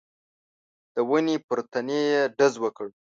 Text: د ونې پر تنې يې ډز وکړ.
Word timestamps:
د 0.93 0.95
ونې 1.09 1.35
پر 1.47 1.59
تنې 1.71 1.99
يې 2.11 2.21
ډز 2.37 2.53
وکړ. 2.63 2.87